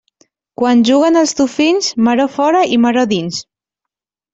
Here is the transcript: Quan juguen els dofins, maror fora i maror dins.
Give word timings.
Quan 0.61 0.81
juguen 0.89 1.21
els 1.21 1.35
dofins, 1.43 1.93
maror 2.11 2.35
fora 2.41 2.67
i 2.79 2.85
maror 2.87 3.11
dins. 3.17 3.49